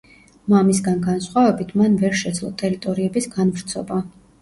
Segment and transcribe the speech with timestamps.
[0.53, 4.05] მამისგან განსხვავებით მან ვერ შეძლო ტერიტორიების განვრცობა.